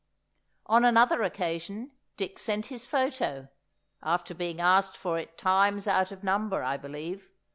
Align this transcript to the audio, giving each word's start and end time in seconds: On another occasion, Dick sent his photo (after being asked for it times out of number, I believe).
On 0.65 0.83
another 0.83 1.21
occasion, 1.21 1.91
Dick 2.17 2.39
sent 2.39 2.65
his 2.73 2.87
photo 2.87 3.49
(after 4.01 4.33
being 4.33 4.59
asked 4.59 4.97
for 4.97 5.19
it 5.19 5.37
times 5.37 5.87
out 5.87 6.11
of 6.11 6.23
number, 6.23 6.63
I 6.63 6.75
believe). 6.75 7.29